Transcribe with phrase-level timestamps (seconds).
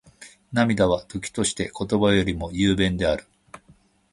[0.51, 3.23] 涙は、時として言葉よりも雄弁である。